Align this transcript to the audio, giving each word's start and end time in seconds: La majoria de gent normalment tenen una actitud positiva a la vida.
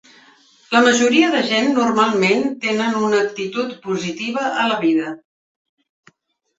La 0.75 0.79
majoria 0.87 1.27
de 1.35 1.41
gent 1.49 1.69
normalment 1.75 2.43
tenen 2.65 2.99
una 3.05 3.23
actitud 3.29 3.79
positiva 3.87 4.51
a 4.53 4.69
la 4.75 4.83
vida. 4.85 5.17